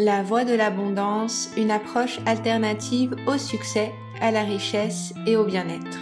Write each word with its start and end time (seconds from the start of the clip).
La 0.00 0.22
voie 0.22 0.44
de 0.44 0.54
l'abondance, 0.54 1.50
une 1.56 1.72
approche 1.72 2.20
alternative 2.24 3.16
au 3.26 3.36
succès, 3.36 3.92
à 4.20 4.30
la 4.30 4.44
richesse 4.44 5.12
et 5.26 5.36
au 5.36 5.42
bien-être. 5.42 5.98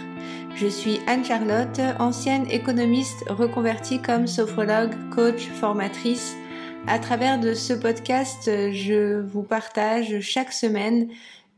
Je 0.55 0.67
suis 0.67 0.99
Anne-Charlotte, 1.07 1.81
ancienne 1.97 2.45
économiste 2.51 3.25
reconvertie 3.27 3.99
comme 3.99 4.27
sophrologue, 4.27 4.93
coach, 5.09 5.47
formatrice. 5.47 6.35
À 6.85 6.99
travers 6.99 7.39
de 7.39 7.55
ce 7.55 7.73
podcast, 7.73 8.43
je 8.45 9.19
vous 9.19 9.41
partage 9.41 10.19
chaque 10.19 10.53
semaine 10.53 11.09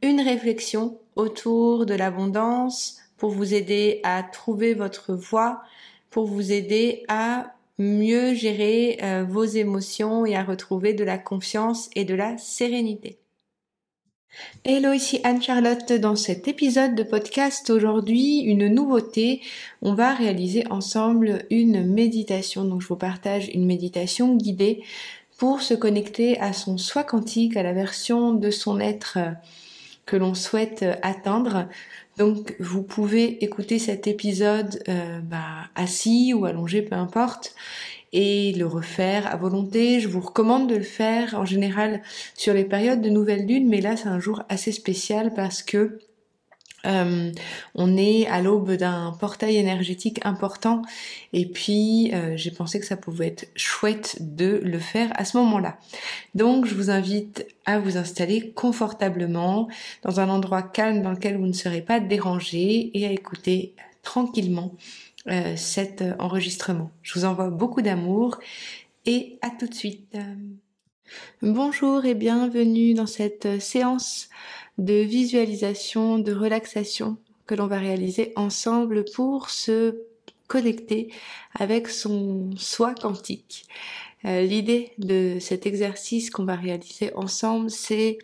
une 0.02 0.21
réflexion 0.21 0.98
autour 1.18 1.86
de 1.86 1.94
l'abondance 1.94 3.00
pour 3.18 3.32
vous 3.32 3.54
aider 3.54 4.00
à 4.04 4.24
trouver 4.24 4.76
votre 4.76 5.14
voie, 5.14 5.62
pour 6.10 6.26
vous 6.26 6.54
aider 6.54 7.04
à 7.10 7.54
mieux 7.80 8.34
gérer 8.34 9.00
euh, 9.02 9.25
vos 9.27 9.46
émotions 9.46 10.25
et 10.25 10.36
à 10.36 10.43
retrouver 10.43 10.93
de 10.93 11.04
la 11.04 11.18
confiance 11.18 11.89
et 11.96 12.05
de 12.05 12.14
la 12.14 12.38
sérénité. 12.38 13.20
Hello, 14.64 14.93
ici 14.93 15.20
Anne-Charlotte. 15.24 15.93
Dans 15.93 16.15
cet 16.15 16.47
épisode 16.47 16.93
de 16.93 17.04
podcast 17.04 17.70
aujourd'hui, 17.70 18.42
une 18.42 18.68
nouveauté. 18.68 19.42
On 19.82 19.93
va 19.96 20.14
réaliser 20.14 20.65
ensemble 20.70 21.46
une 21.50 21.84
méditation. 21.84 22.64
Donc, 22.64 22.82
je 22.82 22.87
vous 22.87 22.96
partage 22.96 23.50
une 23.54 23.65
méditation 23.65 24.36
guidée 24.36 24.84
pour 25.37 25.61
se 25.61 25.73
connecter 25.73 26.39
à 26.39 26.54
son 26.54 26.78
soi 26.78 27.04
quantique, 27.04 27.57
à 27.57 27.64
la 27.64 27.73
version 27.73 28.34
de 28.34 28.51
son 28.51 28.79
être 28.79 29.18
euh, 29.18 29.32
que 30.06 30.18
l'on 30.18 30.36
souhaite 30.36 30.84
euh, 30.84 30.96
atteindre. 31.01 31.68
Donc 32.19 32.53
vous 32.59 32.83
pouvez 32.83 33.44
écouter 33.45 33.80
cet 33.80 34.05
épisode 34.05 34.83
euh, 34.89 35.22
bah, 35.22 35.69
assis 35.75 36.33
ou 36.33 36.44
allongé, 36.44 36.81
peu 36.81 36.95
importe, 36.95 37.55
et 38.11 38.52
le 38.53 38.66
refaire 38.66 39.25
à 39.33 39.38
volonté. 39.38 40.02
Je 40.02 40.09
vous 40.09 40.19
recommande 40.19 40.69
de 40.69 40.75
le 40.75 40.83
faire 40.83 41.36
en 41.36 41.45
général 41.45 42.02
sur 42.36 42.53
les 42.53 42.66
périodes 42.66 43.02
de 43.02 43.09
nouvelle 43.09 43.47
lune, 43.47 43.69
mais 43.69 43.80
là 43.80 43.95
c'est 43.95 44.09
un 44.09 44.19
jour 44.19 44.44
assez 44.50 44.73
spécial 44.73 45.33
parce 45.33 45.64
que 45.64 46.00
euh, 46.86 47.32
on 47.76 47.98
est 47.98 48.28
à 48.28 48.42
l'aube 48.42 48.72
d'un 48.72 49.16
portail 49.20 49.58
énergétique 49.58 50.20
important 50.24 50.82
et 51.34 51.46
puis 51.46 52.12
euh, 52.14 52.38
j'ai 52.38 52.52
pensé 52.52 52.80
que 52.80 52.86
ça 52.86 52.96
pouvait 52.98 53.28
être 53.28 53.50
chouette 53.56 54.18
de 54.20 54.62
le 54.64 54.80
faire 54.80 55.12
à 55.16 55.26
ce 55.26 55.38
moment-là. 55.38 55.78
Donc 56.36 56.66
je 56.66 56.76
vous 56.76 56.90
invite 56.90 57.46
à 57.66 57.80
vous 57.80 57.98
installer 57.98 58.52
confortablement 58.52 59.68
dans 60.04 60.20
un 60.20 60.30
endroit 60.30 60.62
calme 60.62 61.02
dans 61.02 61.12
lequel 61.12 61.38
vous 61.38 61.48
ne 61.48 61.54
serez 61.54 61.82
pas 61.82 62.00
dérangé 62.00 62.92
et 62.98 63.06
à 63.06 63.12
écouter 63.12 63.76
tranquillement 64.02 64.74
euh, 65.28 65.56
cet 65.58 66.04
enregistrement. 66.20 66.92
Je 67.02 67.20
vous 67.20 67.26
envoie 67.26 67.50
beaucoup 67.50 67.82
d'amour 67.82 68.40
et 69.06 69.38
à 69.42 69.50
tout 69.50 69.68
de 69.68 69.74
suite. 69.74 70.18
Bonjour 71.42 72.06
et 72.06 72.14
bienvenue 72.14 72.94
dans 72.94 73.08
cette 73.08 73.60
séance 73.60 74.30
de 74.80 74.94
visualisation, 74.94 76.20
de 76.20 76.34
relaxation 76.34 77.18
que 77.46 77.54
l'on 77.54 77.68
va 77.68 77.78
réaliser 77.78 78.32
ensemble 78.36 79.04
pour 79.14 79.50
se 79.50 80.04
connecter 80.48 81.12
avec 81.54 81.90
son 81.90 82.50
soi 82.56 82.96
quantique. 82.96 83.66
Euh, 84.26 84.42
l'idée 84.42 84.92
de 84.98 85.38
cet 85.40 85.66
exercice 85.66 86.30
qu'on 86.30 86.46
va 86.46 86.56
réaliser 86.56 87.14
ensemble, 87.14 87.70
c'est 87.70 88.18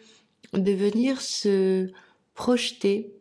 de 0.54 0.72
venir 0.72 1.22
se 1.22 1.92
projeter 2.34 3.12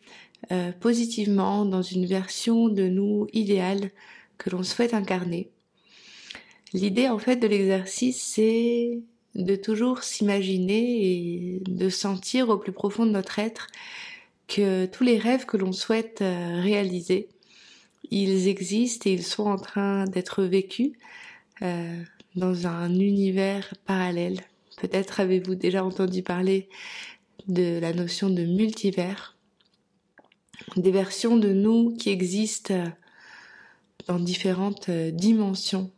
euh, 0.52 0.72
positivement 0.72 1.64
dans 1.64 1.82
une 1.82 2.06
version 2.06 2.68
de 2.68 2.84
nous 2.84 3.26
idéale 3.32 3.90
que 4.38 4.50
l'on 4.50 4.62
souhaite 4.62 4.94
incarner. 4.94 5.50
L'idée 6.72 7.08
en 7.08 7.18
fait 7.18 7.36
de 7.36 7.46
l'exercice, 7.46 8.22
c'est 8.22 9.00
de 9.34 9.56
toujours 9.56 10.02
s'imaginer 10.02 11.10
et 11.10 11.60
de 11.66 11.88
sentir 11.88 12.48
au 12.48 12.58
plus 12.58 12.72
profond 12.72 13.06
de 13.06 13.10
notre 13.10 13.38
être 13.38 13.68
que 14.46 14.86
tous 14.86 15.04
les 15.04 15.18
rêves 15.18 15.46
que 15.46 15.56
l'on 15.56 15.72
souhaite 15.72 16.20
euh, 16.22 16.60
réaliser, 16.60 17.28
ils 18.10 18.48
existent 18.48 19.08
et 19.08 19.14
ils 19.14 19.24
sont 19.24 19.46
en 19.46 19.56
train 19.56 20.04
d'être 20.04 20.44
vécus 20.44 20.92
euh, 21.62 22.02
dans 22.36 22.66
un 22.66 22.94
univers 22.94 23.72
parallèle. 23.86 24.40
Peut-être 24.76 25.20
avez-vous 25.20 25.54
déjà 25.54 25.84
entendu 25.84 26.22
parler 26.22 26.68
de 27.48 27.78
la 27.78 27.92
notion 27.92 28.30
de 28.30 28.44
multivers, 28.44 29.36
des 30.76 30.90
versions 30.90 31.36
de 31.36 31.52
nous 31.52 31.94
qui 31.96 32.10
existent 32.10 32.92
dans 34.06 34.18
différentes 34.18 34.88
euh, 34.88 35.10
dimensions. 35.10 35.90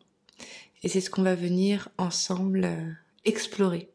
Et 0.83 0.89
c'est 0.89 1.01
ce 1.01 1.11
qu'on 1.11 1.23
va 1.23 1.35
venir 1.35 1.89
ensemble 1.99 2.97
explorer. 3.27 3.91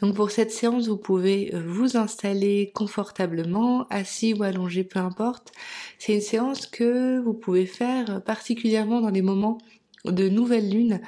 Donc 0.00 0.14
pour 0.14 0.30
cette 0.30 0.50
séance, 0.50 0.88
vous 0.88 0.96
pouvez 0.96 1.54
euh, 1.54 1.62
vous 1.64 1.96
installer 1.96 2.72
confortablement, 2.74 3.86
assis 3.88 4.34
ou 4.34 4.42
allongé, 4.42 4.84
peu 4.84 4.98
importe. 4.98 5.52
C'est 5.98 6.14
une 6.14 6.20
séance 6.20 6.66
que 6.66 7.20
vous 7.20 7.34
pouvez 7.34 7.66
faire 7.66 8.22
particulièrement 8.24 9.00
dans 9.00 9.10
les 9.10 9.22
moments 9.22 9.58
de 10.04 10.28
nouvelle 10.28 10.70
lune, 10.70 11.00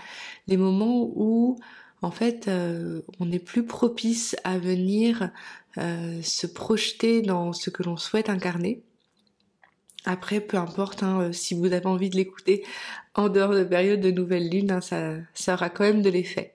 des 0.46 0.56
moments 0.56 1.10
où 1.14 1.58
en 2.02 2.10
fait 2.10 2.48
euh, 2.48 3.02
on 3.18 3.32
est 3.32 3.38
plus 3.38 3.66
propice 3.66 4.36
à 4.44 4.58
venir 4.58 5.30
euh, 5.78 6.22
se 6.22 6.46
projeter 6.46 7.22
dans 7.22 7.52
ce 7.52 7.70
que 7.70 7.82
l'on 7.82 7.96
souhaite 7.96 8.28
incarner. 8.28 8.82
Après, 10.06 10.40
peu 10.40 10.58
importe, 10.58 11.02
hein, 11.02 11.32
si 11.32 11.54
vous 11.54 11.72
avez 11.72 11.86
envie 11.86 12.10
de 12.10 12.16
l'écouter 12.16 12.62
en 13.14 13.30
dehors 13.30 13.54
de 13.54 13.64
période 13.64 14.00
de 14.00 14.10
nouvelle 14.10 14.50
lune, 14.50 14.70
hein, 14.70 14.80
ça 14.80 15.54
aura 15.54 15.70
quand 15.70 15.84
même 15.84 16.02
de 16.02 16.10
l'effet. 16.10 16.54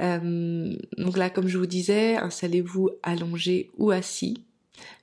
Euh, 0.00 0.76
donc 0.96 1.16
là, 1.16 1.30
comme 1.30 1.48
je 1.48 1.58
vous 1.58 1.66
disais, 1.66 2.16
installez-vous 2.16 2.90
allongé 3.02 3.70
ou 3.78 3.90
assis. 3.90 4.44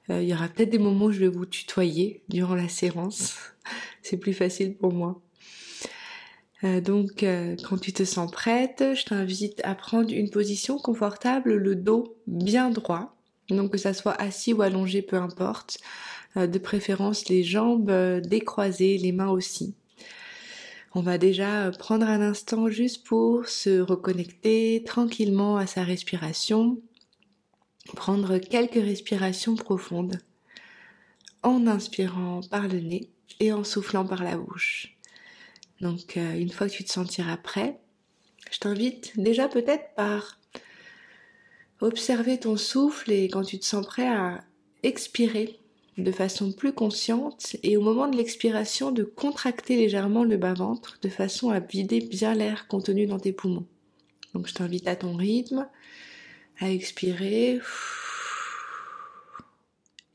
Euh, 0.10 0.22
il 0.22 0.30
y 0.30 0.34
aura 0.34 0.48
peut-être 0.48 0.70
des 0.70 0.80
moments 0.80 1.06
où 1.06 1.12
je 1.12 1.20
vais 1.20 1.28
vous 1.28 1.46
tutoyer 1.46 2.22
durant 2.30 2.56
la 2.56 2.70
séance. 2.70 3.38
C'est 4.02 4.18
plus 4.18 4.34
facile 4.34 4.76
pour 4.76 4.94
moi. 4.94 5.22
Euh, 6.64 6.80
donc, 6.80 7.26
quand 7.64 7.78
tu 7.78 7.92
te 7.92 8.04
sens 8.04 8.32
prête, 8.32 8.84
je 8.96 9.06
t'invite 9.06 9.62
à 9.64 9.76
prendre 9.76 10.12
une 10.14 10.30
position 10.30 10.78
confortable, 10.78 11.56
le 11.56 11.76
dos 11.76 12.16
bien 12.28 12.70
droit. 12.70 13.16
Donc 13.50 13.74
que 13.74 13.78
ça 13.78 13.94
soit 13.94 14.20
assis 14.20 14.54
ou 14.54 14.62
allongé, 14.64 15.02
peu 15.04 15.18
importe. 15.18 15.78
de 16.36 16.58
préférence 16.58 17.30
les 17.30 17.44
jambes 17.44 17.92
décroisées, 18.22 18.98
les 18.98 19.12
mains 19.12 19.30
aussi. 19.30 19.76
On 20.98 21.02
va 21.02 21.18
déjà 21.18 21.70
prendre 21.72 22.08
un 22.08 22.22
instant 22.22 22.70
juste 22.70 23.06
pour 23.06 23.50
se 23.50 23.82
reconnecter 23.82 24.82
tranquillement 24.86 25.58
à 25.58 25.68
sa 25.68 25.84
respiration, 25.84 26.82
prendre 27.98 28.38
quelques 28.38 28.76
respirations 28.76 29.56
profondes 29.56 30.22
en 31.44 31.68
inspirant 31.68 32.40
par 32.50 32.70
le 32.70 32.80
nez 32.80 33.10
et 33.42 33.52
en 33.52 33.66
soufflant 33.66 34.06
par 34.06 34.24
la 34.24 34.38
bouche. 34.38 34.96
Donc 35.82 36.16
euh, 36.16 36.40
une 36.40 36.50
fois 36.50 36.70
que 36.70 36.74
tu 36.76 36.86
te 36.86 36.94
sentiras 36.94 37.36
prêt, 37.36 37.78
je 38.50 38.60
t'invite 38.60 39.20
déjà 39.20 39.50
peut-être 39.50 39.94
par 39.96 40.40
observer 41.82 42.40
ton 42.40 42.56
souffle 42.56 43.12
et 43.12 43.28
quand 43.28 43.44
tu 43.44 43.60
te 43.60 43.66
sens 43.66 43.86
prêt 43.86 44.08
à 44.08 44.46
expirer 44.82 45.60
de 45.98 46.12
façon 46.12 46.52
plus 46.52 46.74
consciente 46.74 47.56
et 47.64 47.78
au 47.78 47.82
moment 47.82 48.08
de 48.08 48.18
l'expiration 48.18 48.92
de 48.92 49.04
contracter 49.04 49.78
légèrement 49.78 50.24
le 50.24 50.38
bas-ventre 50.38 51.00
de 51.02 51.10
façon 51.10 51.52
à 51.52 51.60
vider 51.60 52.02
bien 52.02 52.34
l'air 52.34 52.68
contenu 52.68 53.06
dans 53.06 53.20
tes 53.20 53.32
poumons. 53.32 53.66
Donc 54.34 54.48
je 54.48 54.54
t'invite 54.54 54.88
à 54.88 54.98
ton 54.98 55.16
rythme, 55.16 55.68
à 56.60 56.70
expirer 56.70 57.62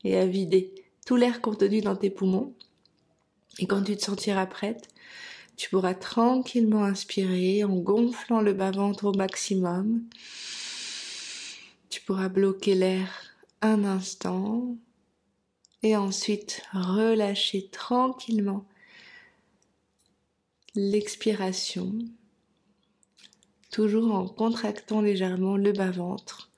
et 0.03 0.17
à 0.17 0.25
vider 0.27 0.73
tout 1.05 1.15
l'air 1.15 1.41
contenu 1.41 1.81
dans 1.81 1.95
tes 1.95 2.11
poumons. 2.11 2.53
Et 3.57 3.65
quand 3.65 3.81
tu 3.81 3.97
te 3.97 4.03
sentiras 4.03 4.45
prête, 4.45 4.87
tu 5.57 5.69
pourras 5.69 5.95
tranquillement 5.95 6.83
inspirer 6.83 7.63
en 7.63 7.75
gonflant 7.75 8.41
le 8.41 8.53
bas-ventre 8.53 9.05
au 9.05 9.13
maximum. 9.13 10.03
Tu 11.89 12.01
pourras 12.01 12.29
bloquer 12.29 12.75
l'air 12.75 13.09
un 13.61 13.83
instant 13.83 14.75
et 15.83 15.95
ensuite 15.95 16.63
relâchez 16.73 17.67
tranquillement 17.69 18.65
l'expiration, 20.75 21.93
toujours 23.71 24.13
en 24.13 24.27
contractant 24.27 25.01
légèrement 25.01 25.57
le 25.57 25.71
bas-ventre, 25.71 26.49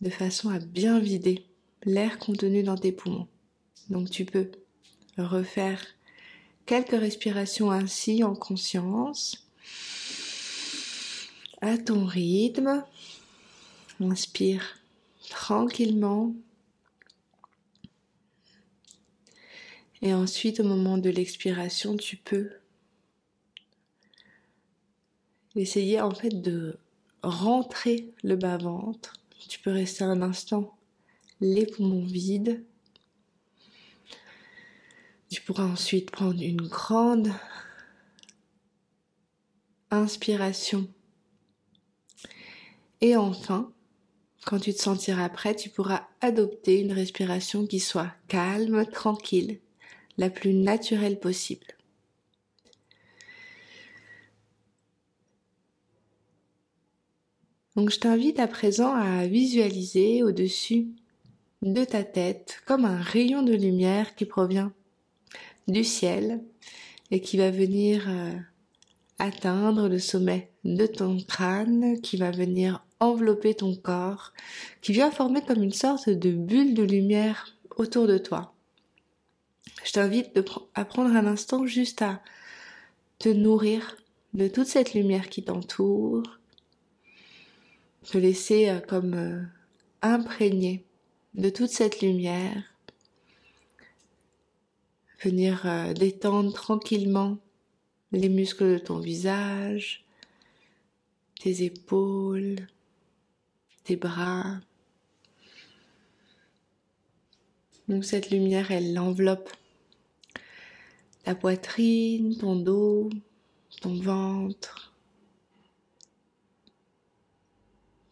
de 0.00 0.10
façon 0.10 0.50
à 0.50 0.58
bien 0.58 0.98
vider 0.98 1.44
l'air 1.84 2.18
contenu 2.18 2.62
dans 2.62 2.76
tes 2.76 2.92
poumons. 2.92 3.28
Donc 3.90 4.10
tu 4.10 4.24
peux 4.24 4.50
refaire 5.16 5.84
quelques 6.66 6.90
respirations 6.90 7.70
ainsi 7.70 8.22
en 8.24 8.34
conscience, 8.34 9.48
à 11.60 11.76
ton 11.78 12.04
rythme. 12.04 12.84
Inspire 14.00 14.78
tranquillement 15.28 16.32
Et 20.02 20.14
ensuite, 20.14 20.60
au 20.60 20.64
moment 20.64 20.98
de 20.98 21.10
l'expiration, 21.10 21.96
tu 21.96 22.16
peux 22.16 22.50
essayer 25.56 26.00
en 26.00 26.12
fait 26.12 26.40
de 26.40 26.78
rentrer 27.22 28.12
le 28.22 28.36
bas-ventre. 28.36 29.14
Tu 29.48 29.58
peux 29.60 29.72
rester 29.72 30.04
un 30.04 30.22
instant 30.22 30.78
les 31.40 31.66
poumons 31.66 32.04
vides. 32.04 32.64
Tu 35.30 35.40
pourras 35.42 35.64
ensuite 35.64 36.10
prendre 36.10 36.42
une 36.42 36.62
grande 36.62 37.30
inspiration. 39.90 40.88
Et 43.00 43.16
enfin, 43.16 43.72
quand 44.46 44.58
tu 44.58 44.72
te 44.72 44.80
sentiras 44.80 45.28
prêt, 45.28 45.54
tu 45.54 45.68
pourras 45.68 46.08
adopter 46.20 46.80
une 46.80 46.92
respiration 46.92 47.66
qui 47.66 47.78
soit 47.78 48.12
calme, 48.26 48.86
tranquille, 48.86 49.60
la 50.18 50.28
plus 50.28 50.52
naturelle 50.52 51.18
possible. 51.18 51.66
Donc 57.76 57.90
je 57.90 58.00
t'invite 58.00 58.40
à 58.40 58.48
présent 58.48 58.92
à 58.92 59.26
visualiser 59.28 60.24
au-dessus 60.24 60.88
de 61.62 61.84
ta 61.84 62.02
tête 62.02 62.60
comme 62.66 62.84
un 62.84 63.00
rayon 63.00 63.42
de 63.42 63.54
lumière 63.54 64.16
qui 64.16 64.24
provient 64.24 64.72
du 65.68 65.84
ciel 65.84 66.42
et 67.12 67.20
qui 67.20 67.36
va 67.36 67.52
venir 67.52 68.08
euh, 68.08 68.32
atteindre 69.20 69.88
le 69.88 70.00
sommet 70.00 70.50
de 70.64 70.86
ton 70.86 71.18
crâne, 71.20 72.00
qui 72.00 72.16
va 72.16 72.32
venir 72.32 72.84
envelopper 73.00 73.54
ton 73.54 73.76
corps, 73.76 74.32
qui 74.82 74.92
vient 74.92 75.12
former 75.12 75.42
comme 75.42 75.62
une 75.62 75.72
sorte 75.72 76.10
de 76.10 76.32
bulle 76.32 76.74
de 76.74 76.82
lumière 76.82 77.56
autour 77.76 78.08
de 78.08 78.18
toi. 78.18 78.57
Je 79.84 79.92
t'invite 79.92 80.38
à 80.74 80.84
prendre 80.84 81.14
un 81.14 81.26
instant 81.26 81.66
juste 81.66 82.02
à 82.02 82.22
te 83.18 83.28
nourrir 83.28 83.96
de 84.34 84.48
toute 84.48 84.66
cette 84.66 84.94
lumière 84.94 85.28
qui 85.28 85.42
t'entoure, 85.42 86.38
te 88.04 88.18
laisser 88.18 88.68
euh, 88.68 88.80
comme 88.80 89.14
euh, 89.14 89.42
imprégné 90.02 90.84
de 91.34 91.50
toute 91.50 91.70
cette 91.70 92.00
lumière, 92.00 92.62
venir 95.22 95.62
euh, 95.66 95.92
détendre 95.92 96.52
tranquillement 96.52 97.38
les 98.12 98.28
muscles 98.28 98.74
de 98.74 98.78
ton 98.78 98.98
visage, 98.98 100.04
tes 101.40 101.64
épaules, 101.64 102.56
tes 103.84 103.96
bras. 103.96 104.58
Donc 107.88 108.04
cette 108.04 108.30
lumière, 108.30 108.70
elle 108.70 108.98
enveloppe 108.98 109.50
ta 111.28 111.34
poitrine, 111.34 112.38
ton 112.38 112.56
dos, 112.56 113.10
ton 113.82 114.00
ventre, 114.00 114.94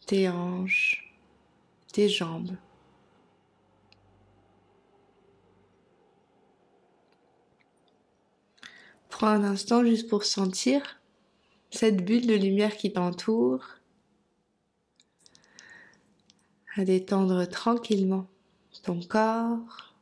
tes 0.04 0.28
hanches, 0.28 1.16
tes 1.94 2.10
jambes. 2.10 2.58
Prends 9.08 9.28
un 9.28 9.44
instant 9.44 9.82
juste 9.82 10.10
pour 10.10 10.24
sentir 10.24 11.00
cette 11.70 12.04
bulle 12.04 12.26
de 12.26 12.34
lumière 12.34 12.76
qui 12.76 12.92
t'entoure, 12.92 13.64
à 16.76 16.84
détendre 16.84 17.48
tranquillement 17.48 18.26
ton 18.82 19.00
corps. 19.00 19.95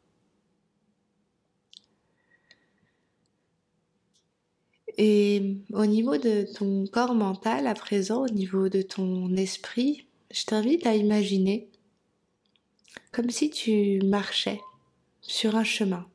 Et 4.96 5.56
au 5.72 5.86
niveau 5.86 6.16
de 6.16 6.46
ton 6.54 6.86
corps 6.86 7.14
mental, 7.14 7.66
à 7.66 7.74
présent, 7.74 8.24
au 8.24 8.28
niveau 8.28 8.68
de 8.68 8.82
ton 8.82 9.34
esprit, 9.36 10.06
je 10.30 10.44
t'invite 10.44 10.86
à 10.86 10.94
imaginer 10.94 11.68
comme 13.12 13.30
si 13.30 13.50
tu 13.50 14.00
marchais 14.04 14.60
sur 15.20 15.56
un 15.56 15.64
chemin 15.64 16.06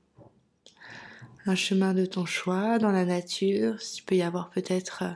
un 1.50 1.56
chemin 1.56 1.94
de 1.94 2.06
ton 2.06 2.26
choix 2.26 2.78
dans 2.78 2.92
la 2.92 3.06
nature. 3.06 3.78
Il 3.98 4.04
peut 4.04 4.16
y 4.16 4.22
avoir 4.22 4.50
peut-être 4.50 5.04
euh, 5.04 5.14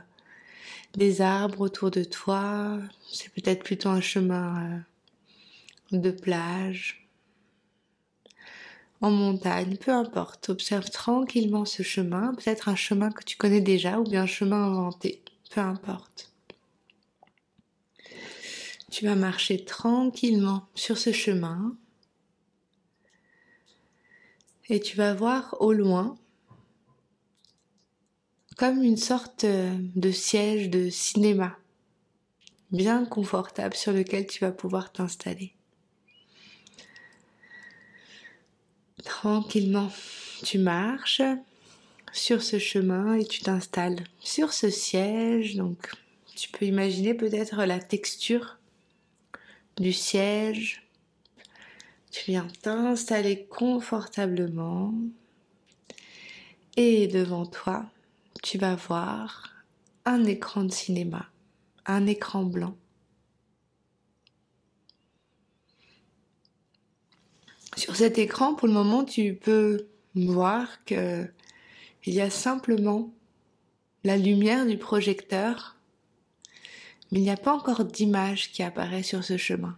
des 0.96 1.20
arbres 1.20 1.60
autour 1.60 1.90
de 1.90 2.02
toi. 2.02 2.78
C'est 3.10 3.32
peut-être 3.32 3.62
plutôt 3.62 3.88
un 3.88 4.00
chemin 4.00 4.84
euh, 5.92 5.98
de 5.98 6.10
plage, 6.10 7.03
en 9.00 9.10
montagne, 9.10 9.76
peu 9.76 9.92
importe. 9.92 10.48
Observe 10.50 10.90
tranquillement 10.90 11.64
ce 11.64 11.82
chemin, 11.82 12.34
peut-être 12.34 12.68
un 12.68 12.76
chemin 12.76 13.10
que 13.10 13.24
tu 13.24 13.36
connais 13.36 13.60
déjà 13.60 13.98
ou 14.00 14.04
bien 14.04 14.22
un 14.22 14.26
chemin 14.26 14.64
inventé, 14.64 15.22
peu 15.50 15.60
importe. 15.60 16.30
Tu 18.90 19.04
vas 19.04 19.16
marcher 19.16 19.64
tranquillement 19.64 20.68
sur 20.74 20.98
ce 20.98 21.12
chemin 21.12 21.76
et 24.68 24.80
tu 24.80 24.96
vas 24.96 25.14
voir 25.14 25.56
au 25.60 25.72
loin 25.72 26.16
comme 28.56 28.82
une 28.82 28.96
sorte 28.96 29.44
de 29.44 30.10
siège 30.12 30.70
de 30.70 30.88
cinéma 30.90 31.58
bien 32.70 33.04
confortable 33.04 33.74
sur 33.74 33.92
lequel 33.92 34.26
tu 34.26 34.40
vas 34.40 34.52
pouvoir 34.52 34.92
t'installer. 34.92 35.54
Tranquillement, 39.04 39.90
tu 40.42 40.58
marches 40.58 41.22
sur 42.12 42.42
ce 42.42 42.58
chemin 42.58 43.14
et 43.14 43.24
tu 43.24 43.40
t'installes 43.40 44.04
sur 44.20 44.52
ce 44.52 44.70
siège. 44.70 45.56
Donc, 45.56 45.90
tu 46.34 46.48
peux 46.50 46.64
imaginer 46.64 47.14
peut-être 47.14 47.64
la 47.64 47.78
texture 47.78 48.58
du 49.76 49.92
siège, 49.92 50.82
tu 52.10 52.30
viens 52.30 52.46
t'installer 52.62 53.46
confortablement 53.46 54.94
et 56.76 57.06
devant 57.06 57.46
toi, 57.46 57.84
tu 58.42 58.58
vas 58.58 58.76
voir 58.76 59.64
un 60.04 60.24
écran 60.24 60.64
de 60.64 60.72
cinéma, 60.72 61.26
un 61.86 62.06
écran 62.06 62.44
blanc. 62.44 62.76
Sur 67.84 67.96
cet 67.96 68.16
écran, 68.16 68.54
pour 68.54 68.66
le 68.66 68.72
moment, 68.72 69.04
tu 69.04 69.34
peux 69.34 69.88
voir 70.14 70.82
que 70.86 71.28
il 72.06 72.14
y 72.14 72.22
a 72.22 72.30
simplement 72.30 73.12
la 74.04 74.16
lumière 74.16 74.64
du 74.64 74.78
projecteur, 74.78 75.76
mais 77.12 77.18
il 77.18 77.24
n'y 77.24 77.30
a 77.30 77.36
pas 77.36 77.52
encore 77.52 77.84
d'image 77.84 78.52
qui 78.52 78.62
apparaît 78.62 79.02
sur 79.02 79.22
ce 79.22 79.36
chemin. 79.36 79.76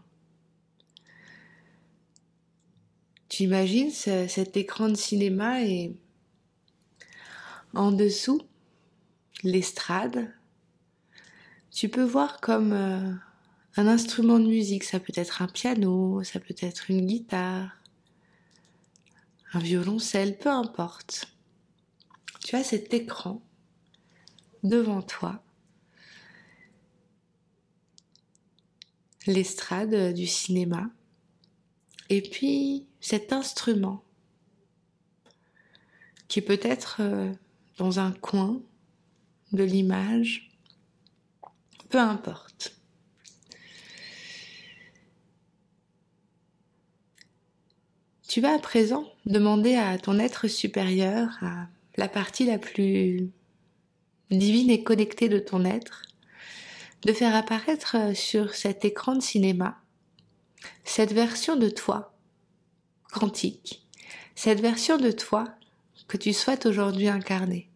Tu 3.28 3.42
imagines 3.42 3.90
cet 3.90 4.56
écran 4.56 4.88
de 4.88 4.94
cinéma 4.94 5.64
et 5.64 5.96
en 7.74 7.90
dessous, 7.90 8.40
l'estrade, 9.42 10.32
tu 11.72 11.88
peux 11.88 12.04
voir 12.04 12.40
comme 12.40 12.72
euh, 12.72 13.12
un 13.76 13.88
instrument 13.88 14.38
de 14.38 14.46
musique. 14.46 14.84
Ça 14.84 15.00
peut 15.00 15.12
être 15.16 15.42
un 15.42 15.48
piano, 15.48 16.22
ça 16.22 16.38
peut 16.38 16.54
être 16.60 16.88
une 16.88 17.04
guitare, 17.04 17.75
un 19.56 19.58
violoncelle, 19.58 20.36
peu 20.36 20.50
importe. 20.50 21.34
Tu 22.44 22.56
as 22.56 22.62
cet 22.62 22.92
écran 22.92 23.42
devant 24.62 25.00
toi, 25.00 25.42
l'estrade 29.26 30.12
du 30.12 30.26
cinéma, 30.26 30.90
et 32.10 32.20
puis 32.20 32.86
cet 33.00 33.32
instrument 33.32 34.04
qui 36.28 36.42
peut 36.42 36.60
être 36.62 36.98
euh, 37.00 37.32
dans 37.78 37.98
un 37.98 38.12
coin 38.12 38.60
de 39.52 39.64
l'image, 39.64 40.50
peu 41.88 41.98
importe. 41.98 42.75
Tu 48.36 48.42
vas 48.42 48.52
à 48.52 48.58
présent 48.58 49.10
demander 49.24 49.76
à 49.76 49.96
ton 49.96 50.18
être 50.18 50.46
supérieur, 50.46 51.38
à 51.40 51.68
la 51.96 52.06
partie 52.06 52.44
la 52.44 52.58
plus 52.58 53.30
divine 54.30 54.68
et 54.68 54.82
connectée 54.82 55.30
de 55.30 55.38
ton 55.38 55.64
être, 55.64 56.02
de 57.06 57.14
faire 57.14 57.34
apparaître 57.34 58.14
sur 58.14 58.52
cet 58.52 58.84
écran 58.84 59.14
de 59.14 59.22
cinéma 59.22 59.80
cette 60.84 61.14
version 61.14 61.56
de 61.56 61.70
toi 61.70 62.14
quantique, 63.10 63.86
cette 64.34 64.60
version 64.60 64.98
de 64.98 65.12
toi 65.12 65.46
que 66.06 66.18
tu 66.18 66.34
souhaites 66.34 66.66
aujourd'hui 66.66 67.08
incarner. 67.08 67.70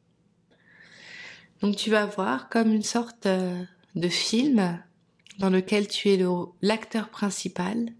Donc 1.63 1.75
tu 1.75 1.89
vas 1.89 2.05
voir 2.05 2.51
comme 2.51 2.71
une 2.71 2.83
sorte 2.83 3.25
euh, 3.25 3.65
de 3.95 4.09
film 4.11 4.79
dans 5.39 5.49
lequel 5.49 5.89
tu 5.89 6.11
es 6.11 6.23
l'acteur 6.61 7.09
principal 7.09 7.95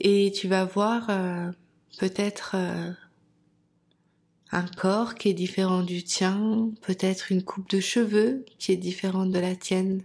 et 0.00 0.32
tu 0.32 0.48
vas 0.48 0.64
voir 0.64 1.06
euh, 1.10 1.50
peut-être 1.98 2.52
euh, 2.54 2.90
un 4.50 4.66
corps 4.66 5.14
qui 5.14 5.28
est 5.28 5.34
différent 5.34 5.82
du 5.82 6.02
tien, 6.02 6.70
peut-être 6.82 7.32
une 7.32 7.42
coupe 7.42 7.68
de 7.70 7.80
cheveux 7.80 8.44
qui 8.58 8.72
est 8.72 8.76
différente 8.76 9.30
de 9.30 9.38
la 9.38 9.56
tienne, 9.56 10.02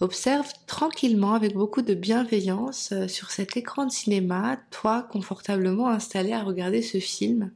Observe 0.00 0.52
tranquillement 0.66 1.34
avec 1.34 1.54
beaucoup 1.54 1.80
de 1.80 1.94
bienveillance 1.94 2.90
euh, 2.92 3.06
sur 3.06 3.30
cet 3.30 3.56
écran 3.56 3.86
de 3.86 3.92
cinéma, 3.92 4.58
toi 4.70 5.06
confortablement 5.10 5.88
installé 5.88 6.32
à 6.32 6.42
regarder 6.42 6.82
ce 6.82 6.98
film 6.98 7.52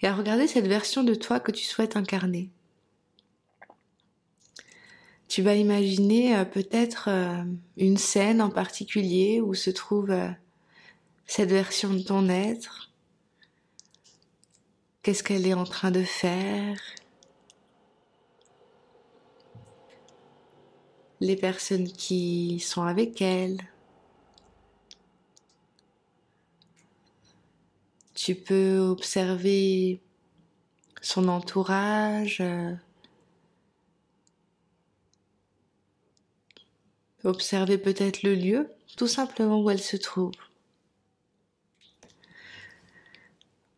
et 0.00 0.06
à 0.06 0.14
regarder 0.14 0.46
cette 0.46 0.66
version 0.66 1.04
de 1.04 1.14
toi 1.14 1.38
que 1.38 1.52
tu 1.52 1.64
souhaites 1.64 1.96
incarner. 1.96 2.50
Tu 5.30 5.42
vas 5.42 5.54
imaginer 5.54 6.36
euh, 6.36 6.44
peut-être 6.44 7.08
euh, 7.08 7.44
une 7.76 7.98
scène 7.98 8.42
en 8.42 8.50
particulier 8.50 9.40
où 9.40 9.54
se 9.54 9.70
trouve 9.70 10.12
cette 11.24 11.50
version 11.50 11.94
de 11.94 12.00
ton 12.00 12.28
être. 12.28 12.90
Qu'est-ce 15.04 15.22
qu'elle 15.22 15.46
est 15.46 15.54
en 15.54 15.62
train 15.62 15.92
de 15.92 16.02
faire? 16.02 16.80
Les 21.20 21.36
personnes 21.36 21.86
qui 21.86 22.58
sont 22.58 22.82
avec 22.82 23.22
elle. 23.22 23.60
Tu 28.14 28.34
peux 28.34 28.78
observer 28.78 30.00
son 31.00 31.28
entourage, 31.28 32.42
observer 37.24 37.78
peut-être 37.78 38.22
le 38.22 38.34
lieu, 38.34 38.68
tout 38.96 39.06
simplement 39.06 39.60
où 39.60 39.70
elle 39.70 39.80
se 39.80 39.96
trouve. 39.96 40.32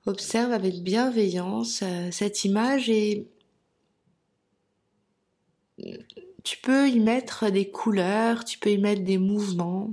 Observe 0.06 0.52
avec 0.52 0.82
bienveillance 0.82 1.82
euh, 1.82 2.11
cette 2.11 2.44
image 2.44 2.90
et 2.90 3.28
tu 6.42 6.58
peux 6.58 6.88
y 6.88 6.99
mettre 6.99 7.50
des 7.50 7.70
couleurs, 7.70 8.44
tu 8.44 8.58
peux 8.58 8.70
y 8.70 8.78
mettre 8.78 9.02
des 9.02 9.18
mouvements. 9.18 9.90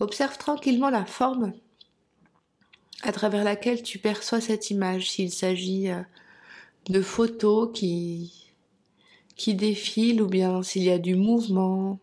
Observe 0.00 0.38
tranquillement 0.38 0.90
la 0.90 1.04
forme 1.04 1.52
à 3.02 3.12
travers 3.12 3.44
laquelle 3.44 3.82
tu 3.82 3.98
perçois 3.98 4.40
cette 4.40 4.70
image, 4.70 5.10
s'il 5.10 5.30
s'agit 5.30 5.90
euh, 5.90 6.02
de 6.88 7.02
photos 7.02 7.70
qui, 7.74 8.50
qui 9.36 9.54
défilent 9.54 10.22
ou 10.22 10.26
bien 10.26 10.62
s'il 10.62 10.82
y 10.82 10.90
a 10.90 10.98
du 10.98 11.14
mouvement, 11.14 12.00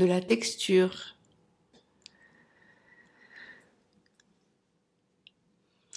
de 0.00 0.06
la 0.06 0.22
texture. 0.22 1.14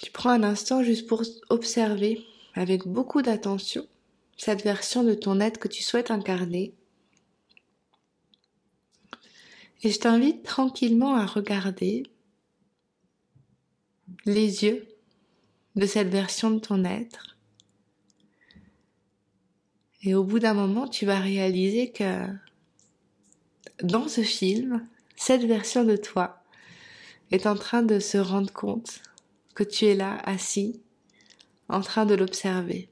Tu 0.02 0.10
prends 0.12 0.30
un 0.30 0.42
instant 0.42 0.82
juste 0.82 1.08
pour 1.08 1.22
observer 1.48 2.22
avec 2.52 2.86
beaucoup 2.86 3.22
d'attention 3.22 3.86
cette 4.36 4.62
version 4.62 5.02
de 5.04 5.14
ton 5.14 5.40
être 5.40 5.58
que 5.58 5.68
tu 5.68 5.82
souhaites 5.82 6.10
incarner. 6.10 6.74
Et 9.82 9.90
je 9.90 9.98
t'invite 9.98 10.42
tranquillement 10.42 11.14
à 11.14 11.24
regarder 11.24 12.02
les 14.26 14.64
yeux 14.64 14.86
de 15.76 15.86
cette 15.86 16.08
version 16.08 16.50
de 16.50 16.58
ton 16.58 16.84
être. 16.84 17.38
Et 20.02 20.14
au 20.14 20.24
bout 20.24 20.40
d'un 20.40 20.54
moment, 20.54 20.88
tu 20.88 21.06
vas 21.06 21.20
réaliser 21.20 21.90
que 21.90 22.28
dans 23.82 24.08
ce 24.08 24.22
film, 24.22 24.86
cette 25.16 25.44
version 25.44 25.84
de 25.84 25.96
toi 25.96 26.42
est 27.30 27.46
en 27.46 27.56
train 27.56 27.82
de 27.82 27.98
se 27.98 28.18
rendre 28.18 28.52
compte 28.52 29.02
que 29.54 29.64
tu 29.64 29.86
es 29.86 29.94
là, 29.94 30.18
assis, 30.24 30.82
en 31.68 31.80
train 31.80 32.06
de 32.06 32.14
l'observer. 32.14 32.88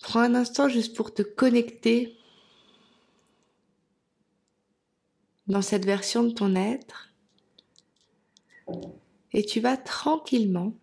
Prends 0.00 0.20
un 0.20 0.34
instant 0.34 0.68
juste 0.68 0.96
pour 0.96 1.14
te 1.14 1.22
connecter 1.22 2.16
dans 5.46 5.62
cette 5.62 5.84
version 5.84 6.24
de 6.24 6.30
ton 6.30 6.54
être 6.56 7.12
et 9.32 9.44
tu 9.44 9.60
vas 9.60 9.76
tranquillement 9.76 10.74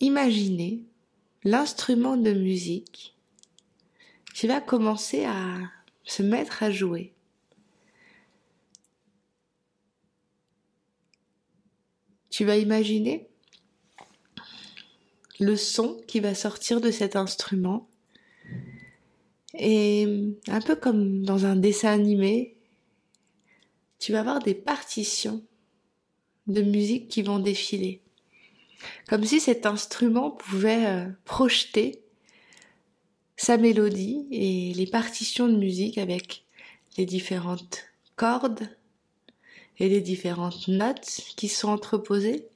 imaginer 0.00 0.84
l'instrument 1.44 2.16
de 2.16 2.32
musique 2.32 3.16
qui 4.34 4.46
va 4.46 4.60
commencer 4.60 5.24
à 5.24 5.58
se 6.04 6.22
mettre 6.22 6.62
à 6.62 6.70
jouer. 6.70 7.12
Tu 12.30 12.44
vas 12.44 12.56
imaginer 12.56 13.28
le 15.38 15.56
son 15.56 16.00
qui 16.06 16.20
va 16.20 16.34
sortir 16.34 16.80
de 16.80 16.90
cet 16.90 17.16
instrument. 17.16 17.88
Et 19.54 20.34
un 20.48 20.60
peu 20.60 20.76
comme 20.76 21.24
dans 21.24 21.44
un 21.44 21.56
dessin 21.56 21.90
animé, 21.90 22.56
tu 23.98 24.12
vas 24.12 24.20
avoir 24.20 24.38
des 24.38 24.54
partitions 24.54 25.44
de 26.46 26.62
musique 26.62 27.08
qui 27.08 27.22
vont 27.22 27.38
défiler. 27.38 28.00
Comme 29.08 29.24
si 29.24 29.40
cet 29.40 29.66
instrument 29.66 30.30
pouvait 30.30 30.86
euh, 30.86 31.08
projeter 31.24 32.02
sa 33.36 33.56
mélodie 33.56 34.26
et 34.30 34.72
les 34.74 34.86
partitions 34.86 35.48
de 35.48 35.56
musique 35.56 35.98
avec 35.98 36.44
les 36.96 37.06
différentes 37.06 37.84
cordes 38.16 38.68
et 39.78 39.88
les 39.88 40.00
différentes 40.00 40.68
notes 40.68 41.22
qui 41.36 41.48
sont 41.48 41.68
entreposées. 41.68 42.46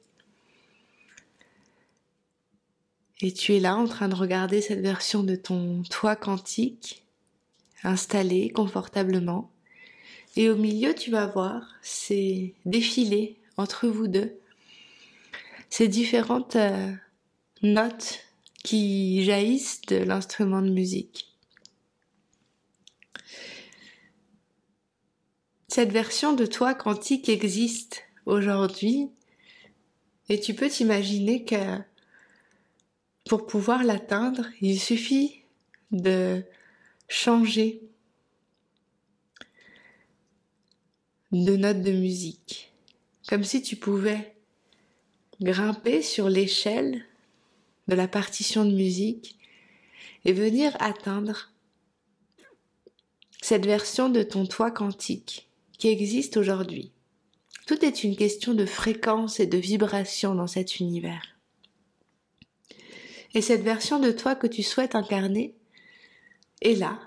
Et 3.20 3.32
tu 3.32 3.54
es 3.54 3.60
là 3.60 3.76
en 3.76 3.86
train 3.86 4.08
de 4.08 4.14
regarder 4.14 4.60
cette 4.60 4.80
version 4.80 5.22
de 5.22 5.36
ton 5.36 5.82
toit 5.90 6.16
quantique 6.16 7.06
installé 7.82 8.50
confortablement. 8.50 9.50
Et 10.36 10.50
au 10.50 10.56
milieu, 10.56 10.94
tu 10.94 11.10
vas 11.10 11.26
voir 11.26 11.74
ces 11.82 12.54
défilés 12.66 13.38
entre 13.56 13.88
vous 13.88 14.06
deux, 14.06 14.38
ces 15.70 15.88
différentes 15.88 16.56
euh, 16.56 16.92
notes 17.62 18.20
qui 18.62 19.24
jaillissent 19.24 19.82
de 19.82 19.96
l'instrument 19.96 20.62
de 20.62 20.70
musique. 20.70 21.36
Cette 25.68 25.92
version 25.92 26.32
de 26.32 26.46
toi 26.46 26.74
quantique 26.74 27.28
existe 27.28 28.02
aujourd'hui 28.24 29.10
et 30.28 30.40
tu 30.40 30.54
peux 30.54 30.68
t'imaginer 30.68 31.44
que 31.44 31.78
pour 33.28 33.46
pouvoir 33.46 33.84
l'atteindre, 33.84 34.46
il 34.60 34.80
suffit 34.80 35.42
de 35.90 36.42
changer 37.08 37.82
de 41.32 41.56
note 41.56 41.82
de 41.82 41.92
musique. 41.92 42.72
Comme 43.28 43.44
si 43.44 43.62
tu 43.62 43.76
pouvais 43.76 44.35
grimper 45.40 46.02
sur 46.02 46.28
l'échelle 46.28 47.04
de 47.88 47.94
la 47.94 48.08
partition 48.08 48.64
de 48.64 48.74
musique 48.74 49.38
et 50.24 50.32
venir 50.32 50.76
atteindre 50.80 51.52
cette 53.40 53.66
version 53.66 54.08
de 54.08 54.22
ton 54.22 54.46
toit 54.46 54.70
quantique 54.70 55.48
qui 55.78 55.88
existe 55.88 56.36
aujourd'hui. 56.36 56.90
Tout 57.66 57.84
est 57.84 58.02
une 58.02 58.16
question 58.16 58.54
de 58.54 58.66
fréquence 58.66 59.40
et 59.40 59.46
de 59.46 59.58
vibration 59.58 60.34
dans 60.34 60.46
cet 60.46 60.80
univers. 60.80 61.36
Et 63.34 63.42
cette 63.42 63.62
version 63.62 64.00
de 64.00 64.10
toi 64.10 64.34
que 64.34 64.46
tu 64.46 64.62
souhaites 64.62 64.94
incarner 64.94 65.54
est 66.62 66.74
là, 66.74 66.98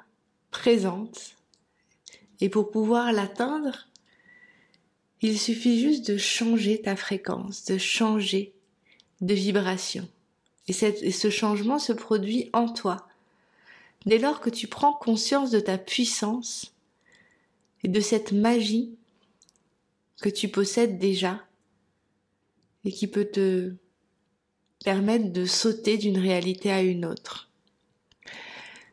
présente. 0.51 1.35
Et 2.39 2.49
pour 2.49 2.71
pouvoir 2.71 3.11
l'atteindre, 3.11 3.88
il 5.21 5.39
suffit 5.39 5.79
juste 5.79 6.09
de 6.09 6.17
changer 6.17 6.81
ta 6.81 6.95
fréquence, 6.95 7.65
de 7.65 7.77
changer 7.77 8.53
de 9.21 9.33
vibration. 9.33 10.07
Et, 10.67 10.73
ce 10.73 11.29
changement 11.29 11.79
se 11.79 11.93
produit 11.93 12.49
en 12.53 12.71
toi. 12.71 13.07
Dès 14.05 14.19
lors 14.19 14.39
que 14.39 14.49
tu 14.49 14.67
prends 14.67 14.93
conscience 14.93 15.51
de 15.51 15.59
ta 15.59 15.77
puissance 15.77 16.73
et 17.83 17.87
de 17.87 17.99
cette 17.99 18.31
magie 18.31 18.91
que 20.21 20.29
tu 20.29 20.47
possèdes 20.47 20.99
déjà 20.99 21.43
et 22.85 22.91
qui 22.91 23.07
peut 23.07 23.25
te 23.25 23.73
permettent 24.85 25.33
de 25.33 25.45
sauter 25.45 25.97
d'une 25.97 26.17
réalité 26.17 26.71
à 26.71 26.81
une 26.81 27.05
autre. 27.05 27.49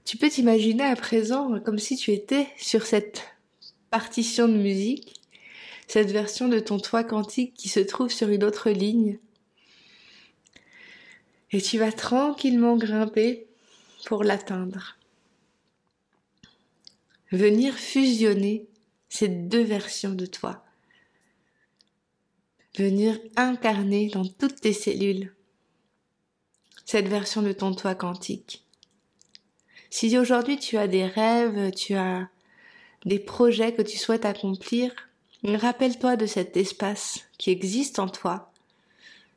Tu 0.05 0.17
peux 0.17 0.29
t'imaginer 0.29 0.85
à 0.85 0.97
présent 0.97 1.61
comme 1.61 1.79
si 1.79 1.97
tu 1.97 2.13
étais 2.13 2.49
sur 2.59 2.87
cette 2.87 3.25
partition 3.91 4.49
de 4.49 4.57
musique, 4.57 5.16
cette 5.87 6.11
version 6.11 6.49
de 6.49 6.59
ton 6.59 6.79
toit 6.79 7.05
quantique 7.05 7.55
qui 7.55 7.69
se 7.69 7.81
trouve 7.81 8.11
sur 8.11 8.29
une 8.29 8.45
autre 8.45 8.71
ligne. 8.71 9.19
Et 11.53 11.63
tu 11.63 11.79
vas 11.79 11.93
tranquillement 11.93 12.77
grimper 12.77 13.47
pour 14.05 14.25
l'atteindre. 14.25 14.97
Venir 17.33 17.75
fusionner 17.75 18.67
ces 19.09 19.29
deux 19.29 19.63
versions 19.63 20.13
de 20.13 20.27
toi. 20.27 20.65
Venir 22.77 23.19
incarner 23.37 24.09
dans 24.09 24.27
toutes 24.27 24.61
tes 24.61 24.73
cellules 24.73 25.35
cette 26.85 27.09
version 27.09 27.43
de 27.43 27.53
ton 27.53 27.75
toi 27.75 27.95
quantique. 27.95 28.65
Si 29.91 30.17
aujourd'hui 30.19 30.59
tu 30.59 30.77
as 30.77 30.87
des 30.87 31.07
rêves, 31.07 31.73
tu 31.73 31.95
as 31.95 32.29
des 33.05 33.19
projets 33.19 33.75
que 33.75 33.83
tu 33.83 33.97
souhaites 33.97 34.25
accomplir, 34.25 34.93
rappelle-toi 35.55 36.17
de 36.17 36.27
cet 36.27 36.57
espace 36.57 37.21
qui 37.39 37.51
existe 37.51 38.01
en 38.01 38.09
toi, 38.09 38.51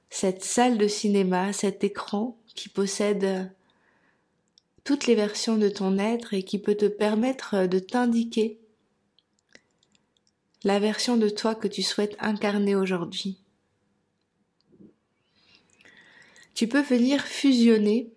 cette 0.09 0.43
salle 0.43 0.79
de 0.79 0.87
cinéma, 0.87 1.53
cet 1.53 1.83
écran 1.83 2.35
qui 2.55 2.69
possède 2.69 3.51
toutes 4.83 5.05
les 5.05 5.13
versions 5.13 5.57
de 5.57 5.69
ton 5.69 5.99
être 5.99 6.33
et 6.33 6.41
qui 6.41 6.57
peut 6.57 6.73
te 6.73 6.87
permettre 6.87 7.67
de 7.67 7.77
t'indiquer 7.77 8.57
la 10.63 10.79
version 10.79 11.15
de 11.15 11.29
toi 11.29 11.53
que 11.53 11.67
tu 11.67 11.83
souhaites 11.83 12.15
incarner 12.19 12.75
aujourd'hui. 12.75 13.37
Tu 16.55 16.67
peux 16.67 16.81
venir 16.81 17.21
fusionner 17.21 18.11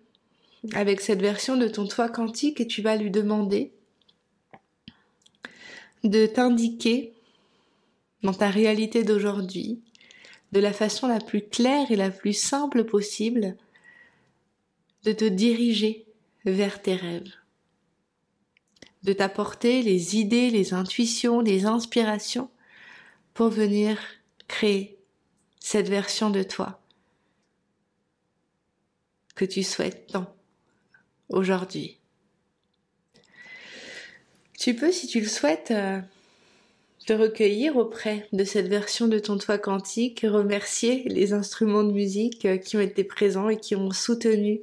avec 0.73 0.99
cette 0.99 1.21
version 1.21 1.57
de 1.57 1.67
ton 1.67 1.87
toi 1.87 2.09
quantique 2.09 2.59
et 2.59 2.67
tu 2.67 2.81
vas 2.81 2.95
lui 2.95 3.11
demander 3.11 3.71
de 6.03 6.25
t'indiquer 6.25 7.13
dans 8.23 8.33
ta 8.33 8.49
réalité 8.49 9.03
d'aujourd'hui, 9.03 9.81
de 10.53 10.59
la 10.59 10.73
façon 10.73 11.07
la 11.07 11.19
plus 11.19 11.41
claire 11.41 11.91
et 11.91 11.95
la 11.95 12.09
plus 12.09 12.33
simple 12.33 12.85
possible, 12.85 13.57
de 15.03 15.11
te 15.11 15.25
diriger 15.25 16.05
vers 16.45 16.81
tes 16.81 16.95
rêves, 16.95 17.33
de 19.03 19.13
t'apporter 19.13 19.81
les 19.81 20.17
idées, 20.17 20.49
les 20.49 20.73
intuitions, 20.73 21.41
les 21.41 21.65
inspirations 21.65 22.49
pour 23.33 23.49
venir 23.49 23.99
créer 24.47 24.97
cette 25.59 25.89
version 25.89 26.29
de 26.29 26.43
toi 26.43 26.79
que 29.35 29.45
tu 29.45 29.63
souhaites 29.63 30.07
tant 30.07 30.33
aujourd'hui. 31.29 31.97
Tu 34.57 34.75
peux, 34.75 34.91
si 34.91 35.07
tu 35.07 35.19
le 35.19 35.27
souhaites, 35.27 35.71
euh, 35.71 35.99
te 37.05 37.13
recueillir 37.13 37.75
auprès 37.77 38.27
de 38.31 38.43
cette 38.43 38.67
version 38.67 39.07
de 39.07 39.19
ton 39.19 39.37
toit 39.37 39.57
quantique, 39.57 40.25
remercier 40.27 41.03
les 41.07 41.33
instruments 41.33 41.83
de 41.83 41.91
musique 41.91 42.45
euh, 42.45 42.57
qui 42.57 42.77
ont 42.77 42.81
été 42.81 43.03
présents 43.03 43.49
et 43.49 43.57
qui 43.57 43.75
ont 43.75 43.91
soutenu 43.91 44.61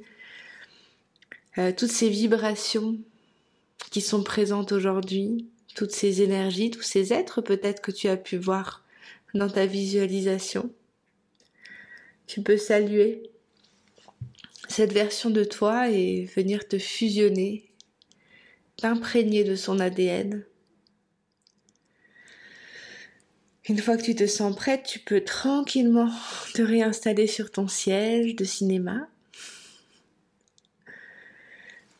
euh, 1.57 1.71
toutes 1.75 1.91
ces 1.91 2.09
vibrations 2.09 2.97
qui 3.91 4.01
sont 4.01 4.23
présentes 4.23 4.71
aujourd'hui, 4.71 5.49
toutes 5.75 5.91
ces 5.91 6.21
énergies, 6.21 6.71
tous 6.71 6.81
ces 6.81 7.13
êtres 7.13 7.41
peut-être 7.41 7.81
que 7.81 7.91
tu 7.91 8.07
as 8.07 8.17
pu 8.17 8.37
voir 8.37 8.83
dans 9.33 9.49
ta 9.49 9.65
visualisation. 9.65 10.71
Tu 12.27 12.41
peux 12.41 12.57
saluer 12.57 13.23
cette 14.67 14.93
version 14.93 15.29
de 15.29 15.43
toi 15.43 15.89
et 15.89 16.25
venir 16.25 16.67
te 16.67 16.77
fusionner, 16.77 17.65
t'imprégner 18.77 19.43
de 19.43 19.55
son 19.55 19.79
ADN. 19.79 20.45
Une 23.71 23.79
fois 23.79 23.95
que 23.95 24.03
tu 24.03 24.15
te 24.15 24.27
sens 24.27 24.53
prête, 24.53 24.83
tu 24.83 24.99
peux 24.99 25.21
tranquillement 25.21 26.09
te 26.53 26.61
réinstaller 26.61 27.25
sur 27.25 27.51
ton 27.51 27.69
siège 27.69 28.35
de 28.35 28.43
cinéma. 28.43 29.07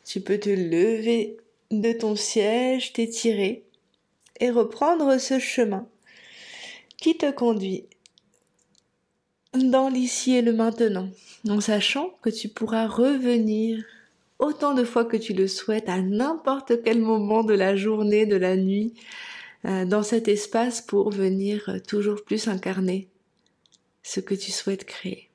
Tu 0.04 0.20
peux 0.20 0.36
te 0.36 0.50
lever 0.50 1.38
de 1.70 1.94
ton 1.94 2.14
siège, 2.14 2.92
t'étirer 2.92 3.64
et 4.38 4.50
reprendre 4.50 5.16
ce 5.16 5.38
chemin 5.38 5.88
qui 6.98 7.16
te 7.16 7.30
conduit 7.30 7.86
dans 9.54 9.88
l'ici 9.88 10.34
et 10.34 10.42
le 10.42 10.52
maintenant, 10.52 11.08
en 11.48 11.62
sachant 11.62 12.10
que 12.20 12.28
tu 12.28 12.48
pourras 12.50 12.86
revenir 12.86 13.82
autant 14.38 14.74
de 14.74 14.84
fois 14.84 15.06
que 15.06 15.16
tu 15.16 15.32
le 15.32 15.48
souhaites 15.48 15.88
à 15.88 16.02
n'importe 16.02 16.82
quel 16.82 17.00
moment 17.00 17.44
de 17.44 17.54
la 17.54 17.76
journée, 17.76 18.26
de 18.26 18.36
la 18.36 18.56
nuit, 18.56 18.92
dans 19.64 20.02
cet 20.02 20.26
espace 20.26 20.80
pour 20.80 21.10
venir 21.10 21.78
toujours 21.86 22.24
plus 22.24 22.48
incarner 22.48 23.08
ce 24.02 24.20
que 24.20 24.34
tu 24.34 24.50
souhaites 24.50 24.84
créer. 24.84 25.30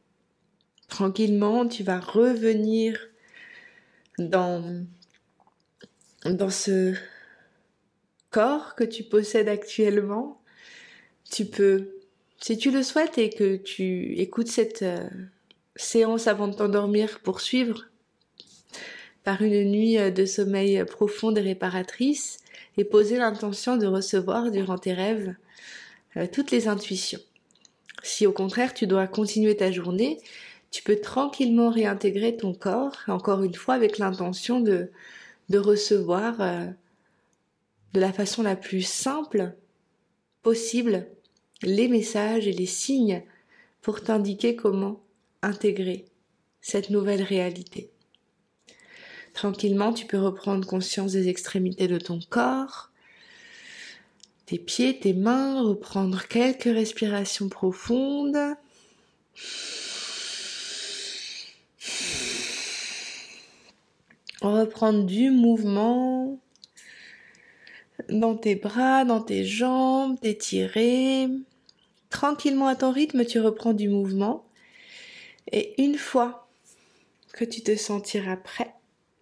Tranquillement, 0.89 1.67
tu 1.67 1.83
vas 1.83 1.99
revenir 1.99 2.99
dans, 4.19 4.85
dans 6.25 6.49
ce 6.49 6.93
corps 8.31 8.75
que 8.75 8.83
tu 8.83 9.03
possèdes 9.03 9.49
actuellement. 9.49 10.41
Tu 11.29 11.45
peux 11.45 11.97
si 12.39 12.57
tu 12.57 12.71
le 12.71 12.83
souhaites 12.83 13.17
et 13.17 13.29
que 13.29 13.55
tu 13.55 14.13
écoutes 14.19 14.47
cette 14.47 14.83
euh, 14.83 15.09
séance 15.75 16.27
avant 16.27 16.47
de 16.47 16.55
t'endormir 16.55 17.19
pour 17.21 17.41
suivre 17.41 17.87
par 19.23 19.41
une 19.41 19.71
nuit 19.71 19.97
euh, 19.97 20.11
de 20.11 20.25
sommeil 20.25 20.83
profonde 20.85 21.37
et 21.39 21.41
réparatrice 21.41 22.37
et 22.77 22.85
poser 22.85 23.17
l'intention 23.17 23.77
de 23.77 23.87
recevoir 23.87 24.51
durant 24.51 24.77
tes 24.77 24.93
rêves 24.93 25.35
euh, 26.15 26.27
toutes 26.31 26.51
les 26.51 26.67
intuitions. 26.67 27.19
Si 28.03 28.25
au 28.25 28.31
contraire 28.31 28.73
tu 28.73 28.87
dois 28.87 29.07
continuer 29.07 29.57
ta 29.57 29.71
journée, 29.71 30.19
tu 30.71 30.83
peux 30.83 30.99
tranquillement 30.99 31.69
réintégrer 31.69 32.37
ton 32.37 32.53
corps, 32.53 32.97
encore 33.07 33.43
une 33.43 33.55
fois 33.55 33.73
avec 33.73 33.97
l'intention 33.97 34.59
de, 34.59 34.91
de 35.49 35.57
recevoir 35.57 36.37
de 37.93 37.99
la 37.99 38.13
façon 38.13 38.43
la 38.43 38.55
plus 38.55 38.81
simple 38.81 39.53
possible 40.43 41.07
les 41.61 41.87
messages 41.87 42.47
et 42.47 42.53
les 42.53 42.65
signes 42.65 43.23
pour 43.81 44.03
t'indiquer 44.03 44.55
comment 44.55 45.01
intégrer 45.41 46.05
cette 46.61 46.89
nouvelle 46.89 47.23
réalité. 47.23 47.89
Tranquillement, 49.37 49.93
tu 49.93 50.07
peux 50.07 50.17
reprendre 50.17 50.65
conscience 50.65 51.11
des 51.11 51.29
extrémités 51.29 51.87
de 51.87 51.99
ton 51.99 52.19
corps, 52.27 52.89
tes 54.47 54.57
pieds, 54.57 54.97
tes 54.97 55.13
mains, 55.13 55.61
reprendre 55.61 56.27
quelques 56.27 56.63
respirations 56.63 57.47
profondes. 57.47 58.35
Reprendre 64.41 65.05
du 65.05 65.29
mouvement 65.29 66.39
dans 68.09 68.35
tes 68.35 68.55
bras, 68.55 69.05
dans 69.05 69.21
tes 69.21 69.45
jambes, 69.45 70.19
t'étirer. 70.19 71.27
Tranquillement 72.09 72.65
à 72.65 72.75
ton 72.75 72.91
rythme, 72.91 73.23
tu 73.23 73.39
reprends 73.39 73.73
du 73.73 73.87
mouvement. 73.87 74.47
Et 75.51 75.79
une 75.79 75.99
fois 75.99 76.49
que 77.33 77.45
tu 77.45 77.61
te 77.61 77.75
sentiras 77.75 78.37
prêt, 78.37 78.73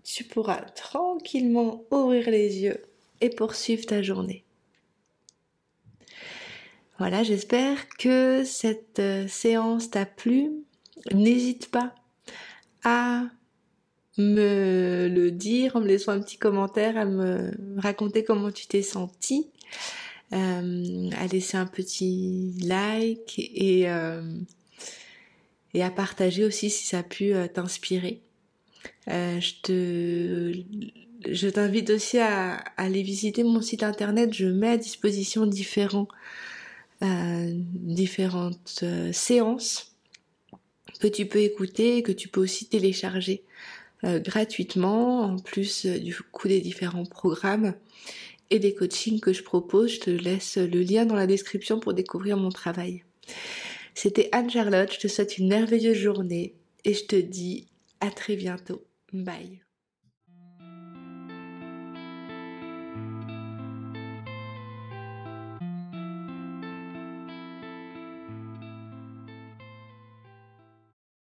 tu 0.05 0.23
pourras 0.23 0.61
tranquillement 0.61 1.83
ouvrir 1.91 2.29
les 2.29 2.59
yeux 2.59 2.81
et 3.21 3.29
poursuivre 3.29 3.85
ta 3.85 4.03
journée. 4.03 4.43
Voilà, 6.99 7.23
j'espère 7.23 7.89
que 7.97 8.43
cette 8.45 8.99
euh, 8.99 9.27
séance 9.27 9.89
t'a 9.89 10.05
plu. 10.05 10.51
N'hésite 11.11 11.69
pas 11.69 11.93
à 12.83 13.23
me 14.17 15.09
le 15.11 15.31
dire 15.31 15.75
en 15.75 15.81
me 15.81 15.87
laissant 15.87 16.13
un 16.13 16.21
petit 16.21 16.37
commentaire, 16.37 16.97
à 16.97 17.05
me 17.05 17.51
raconter 17.77 18.23
comment 18.23 18.51
tu 18.51 18.67
t'es 18.67 18.83
senti, 18.83 19.49
euh, 20.33 21.09
à 21.17 21.27
laisser 21.27 21.57
un 21.57 21.65
petit 21.65 22.53
like 22.61 23.39
et, 23.39 23.89
euh, 23.89 24.39
et 25.73 25.83
à 25.83 25.89
partager 25.89 26.45
aussi 26.45 26.69
si 26.69 26.85
ça 26.85 26.99
a 26.99 27.03
pu 27.03 27.33
t'inspirer. 27.53 28.21
Euh, 29.09 29.39
je 29.39 29.53
te 29.61 30.53
je 31.31 31.47
t'invite 31.47 31.89
aussi 31.89 32.19
à, 32.19 32.55
aller 32.77 33.01
visiter 33.01 33.43
mon 33.43 33.61
site 33.61 33.83
internet. 33.83 34.33
Je 34.33 34.45
mets 34.45 34.69
à 34.69 34.77
disposition 34.77 35.45
différents, 35.47 36.07
euh, 37.03 37.49
différentes 37.51 38.83
séances 39.11 39.95
que 40.99 41.07
tu 41.07 41.25
peux 41.25 41.39
écouter 41.39 41.97
et 41.97 42.03
que 42.03 42.11
tu 42.11 42.27
peux 42.27 42.41
aussi 42.41 42.67
télécharger 42.67 43.43
euh, 44.03 44.19
gratuitement, 44.19 45.21
en 45.21 45.39
plus 45.39 45.85
euh, 45.85 45.97
du 45.99 46.15
coup 46.15 46.47
des 46.47 46.61
différents 46.61 47.05
programmes 47.05 47.73
et 48.49 48.59
des 48.59 48.73
coachings 48.73 49.19
que 49.19 49.33
je 49.33 49.43
propose. 49.43 49.93
Je 49.93 49.99
te 50.01 50.09
laisse 50.09 50.57
le 50.57 50.81
lien 50.81 51.05
dans 51.05 51.15
la 51.15 51.27
description 51.27 51.79
pour 51.79 51.93
découvrir 51.93 52.37
mon 52.37 52.49
travail. 52.49 53.03
C'était 53.93 54.29
Anne-Charlotte, 54.31 54.93
je 54.93 54.99
te 54.99 55.07
souhaite 55.07 55.37
une 55.37 55.47
merveilleuse 55.47 55.97
journée 55.97 56.53
et 56.83 56.93
je 56.93 57.05
te 57.05 57.15
dis 57.15 57.67
à 58.01 58.11
très 58.11 58.35
bientôt. 58.35 58.83
Bye. 59.23 59.64